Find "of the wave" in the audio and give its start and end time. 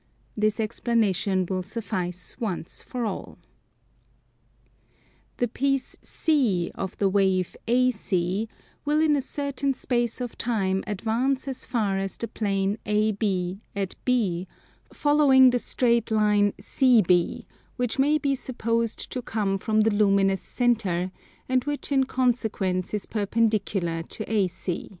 6.73-7.55